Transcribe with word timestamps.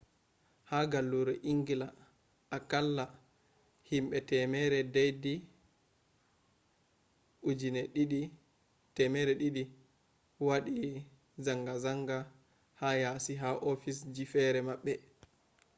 ha 0.69 0.77
gallure 0.91 1.33
engila 1.51 1.87
akalla 2.57 3.03
hinbe 3.89 4.17
temere 4.29 4.79
deidi 4.93 5.33
200 9.01 9.63
wadi 10.47 10.75
zangazangz 11.45 12.11
ha 12.79 12.89
yasi 13.03 13.33
ha 13.41 13.49
ofisije 13.71 14.23
fere 14.33 14.59
mabbe 14.67 14.93